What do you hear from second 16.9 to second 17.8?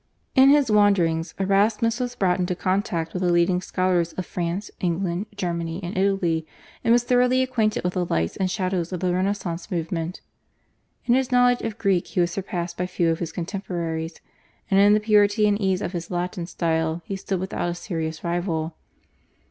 he stood without a